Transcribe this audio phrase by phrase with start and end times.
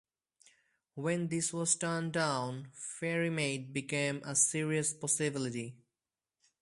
[0.95, 5.75] When this was turned down, Ferrymead became a serious possibility.